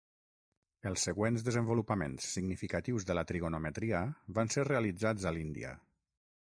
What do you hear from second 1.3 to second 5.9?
desenvolupaments significatius de la trigonometria van ser realitzats a l'Índia.